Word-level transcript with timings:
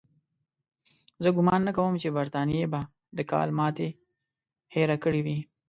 زه 1.23 1.29
ګومان 1.35 1.61
نه 1.67 1.71
کوم 1.77 1.93
چې 2.01 2.15
برټانیې 2.17 2.65
به 2.73 2.81
د 3.17 3.19
کال 3.31 3.49
ماتې 3.57 3.89
هېره 4.73 4.97
کړې 5.03 5.21
وي. 5.25 5.37